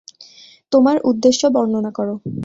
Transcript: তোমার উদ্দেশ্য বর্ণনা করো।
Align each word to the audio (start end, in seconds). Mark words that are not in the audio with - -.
তোমার 0.71 0.97
উদ্দেশ্য 1.09 1.41
বর্ণনা 1.55 1.91
করো। 1.97 2.13